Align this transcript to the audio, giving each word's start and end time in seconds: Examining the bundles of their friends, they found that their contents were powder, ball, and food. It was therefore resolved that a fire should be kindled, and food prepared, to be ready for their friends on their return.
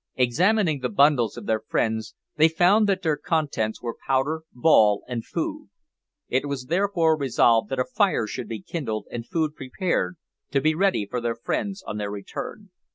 Examining 0.15 0.79
the 0.79 0.89
bundles 0.89 1.37
of 1.37 1.45
their 1.45 1.59
friends, 1.59 2.15
they 2.35 2.47
found 2.47 2.89
that 2.89 3.03
their 3.03 3.15
contents 3.17 3.83
were 3.83 3.95
powder, 4.07 4.41
ball, 4.51 5.03
and 5.07 5.23
food. 5.23 5.69
It 6.27 6.47
was 6.47 6.65
therefore 6.65 7.15
resolved 7.15 7.69
that 7.69 7.77
a 7.77 7.85
fire 7.85 8.25
should 8.25 8.47
be 8.47 8.63
kindled, 8.63 9.05
and 9.11 9.27
food 9.29 9.53
prepared, 9.53 10.15
to 10.49 10.59
be 10.59 10.73
ready 10.73 11.05
for 11.05 11.21
their 11.21 11.35
friends 11.35 11.83
on 11.85 11.97
their 11.97 12.09
return. 12.09 12.71